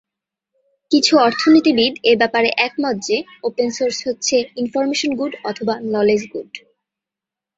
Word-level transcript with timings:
কিছু 0.91 1.13
অর্থনীতিবিদ 1.17 1.93
এ 2.03 2.13
ব্যাপারে 2.15 2.49
একমত 2.57 2.95
যে, 3.07 3.17
ওপেন 3.43 3.69
সোর্স 3.71 3.97
হচ্ছে 4.07 4.35
ইনফরমেশন 4.55 5.11
গুড 5.15 5.33
অথবা 5.43 5.73
নলেজ 5.91 6.21
গুড। 6.33 6.51